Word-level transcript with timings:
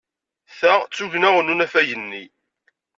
Ta 0.57 0.73
d 0.83 0.89
tugna 0.95 1.29
n 1.41 1.51
unafag-nni. 1.53 2.23